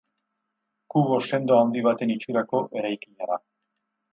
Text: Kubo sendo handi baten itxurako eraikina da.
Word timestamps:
Kubo 0.93 1.19
sendo 1.27 1.59
handi 1.65 1.83
baten 1.89 2.15
itxurako 2.17 2.63
eraikina 2.81 3.33
da. 3.35 3.43